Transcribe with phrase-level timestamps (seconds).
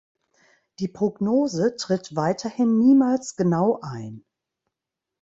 [0.79, 4.25] Die Prognose tritt weiterhin niemals genau ein.